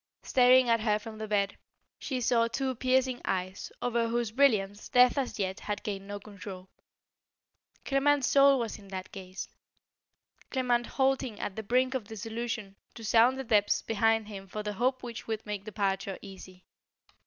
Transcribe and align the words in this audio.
Staring 0.23 0.67
at 0.67 0.79
her 0.79 0.97
from 0.97 1.19
the 1.19 1.27
bed, 1.27 1.59
she 1.99 2.21
saw 2.21 2.47
two 2.47 2.73
piercing 2.73 3.21
eyes 3.23 3.71
over 3.83 4.07
whose 4.07 4.31
brilliance 4.31 4.89
death 4.89 5.15
as 5.15 5.37
yet 5.37 5.59
had 5.59 5.83
gained 5.83 6.07
no 6.07 6.19
control. 6.19 6.69
Clements's 7.85 8.31
soul 8.31 8.57
was 8.57 8.79
in 8.79 8.87
that 8.87 9.11
gaze; 9.11 9.47
Clement 10.49 10.87
halting 10.87 11.39
at 11.39 11.55
the 11.55 11.61
brink 11.61 11.93
of 11.93 12.07
dissolution 12.07 12.77
to 12.95 13.03
sound 13.05 13.37
the 13.37 13.43
depths 13.43 13.83
behind 13.83 14.27
him 14.27 14.47
for 14.47 14.63
the 14.63 14.73
hope 14.73 15.03
which 15.03 15.27
would 15.27 15.45
make 15.45 15.65
departure 15.65 16.17
easy. 16.23 16.65